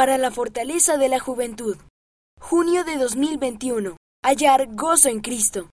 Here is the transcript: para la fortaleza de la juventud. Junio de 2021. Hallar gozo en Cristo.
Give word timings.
para 0.00 0.16
la 0.16 0.30
fortaleza 0.30 0.96
de 0.96 1.10
la 1.10 1.20
juventud. 1.20 1.76
Junio 2.40 2.84
de 2.84 2.96
2021. 2.96 3.98
Hallar 4.24 4.68
gozo 4.74 5.10
en 5.10 5.20
Cristo. 5.20 5.68